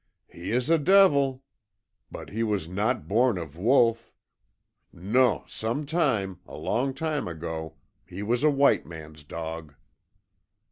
"He 0.27 0.49
is 0.51 0.71
a 0.71 0.79
devil, 0.79 1.43
but 2.09 2.31
he 2.31 2.41
was 2.41 2.67
not 2.67 3.07
born 3.07 3.37
of 3.37 3.55
wolf. 3.55 4.11
NON, 4.91 5.43
some 5.47 5.85
time, 5.85 6.39
a 6.47 6.57
long 6.57 6.95
time 6.95 7.27
ago, 7.27 7.75
he 8.03 8.23
was 8.23 8.41
a 8.43 8.49
white 8.49 8.83
man's 8.87 9.23
dog." 9.23 9.75